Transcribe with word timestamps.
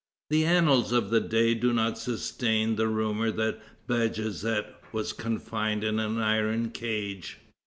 The 0.31 0.45
annals 0.45 0.91
of 0.91 1.11
the 1.11 1.19
day 1.19 1.53
do 1.53 1.71
not 1.71 1.95
sustain 1.95 2.75
the 2.75 2.87
rumor 2.87 3.29
that 3.29 3.59
Bajazet 3.85 4.65
was 4.91 5.13
confined 5.13 5.83
in 5.83 5.99
an 5.99 6.17
iron 6.17 6.71
cage. 6.71 7.37